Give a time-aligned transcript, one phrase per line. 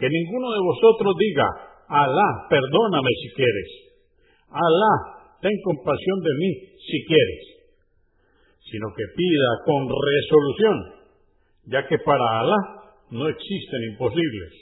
[0.03, 1.47] que ninguno de vosotros diga,
[1.87, 3.71] Alá, perdóname si quieres.
[4.51, 6.51] Alá, ten compasión de mí
[6.81, 7.45] si quieres,
[8.71, 10.77] sino que pida con resolución,
[11.67, 12.61] ya que para Alá
[13.11, 14.53] no existen imposibles.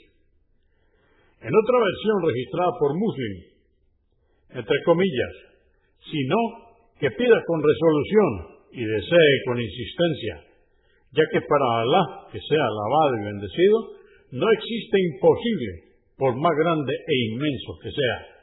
[1.41, 3.33] En otra versión registrada por Muslim,
[4.51, 5.33] entre comillas,
[6.09, 6.37] sino
[6.99, 8.29] que pida con resolución
[8.71, 10.35] y desee con insistencia,
[11.11, 13.77] ya que para Alá, que sea alabado y bendecido,
[14.31, 18.34] no existe imposible, por más grande e inmenso que sea.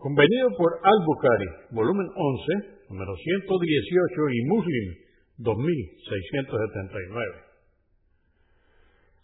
[0.00, 4.86] Convenido por Al-Bukhari, volumen 11, número 118 y Muslim
[5.44, 7.36] 2679.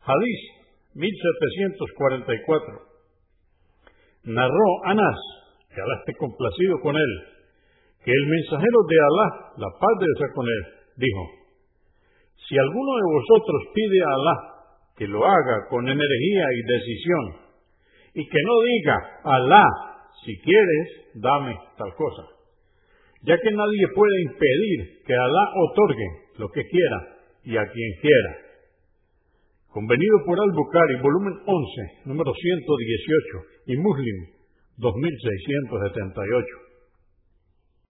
[0.04, 0.40] Hadís
[0.92, 2.76] 1744.
[4.24, 5.16] Narró Anás,
[5.72, 7.12] que Alá esté complacido con él,
[8.04, 10.62] que el mensajero de Alá, la paz de Dios con él,
[10.96, 11.24] dijo,
[12.36, 14.36] si alguno de vosotros pide a Alá
[14.94, 17.24] que lo haga con energía y decisión,
[18.12, 19.95] y que no diga Alá
[20.26, 22.22] si quieres, dame tal cosa.
[23.22, 26.98] Ya que nadie puede impedir que Alá otorgue lo que quiera
[27.44, 28.32] y a quien quiera.
[29.70, 34.16] Convenido por Al-Bukhari, volumen 11, número 118, y Muslim,
[34.78, 36.65] 2678.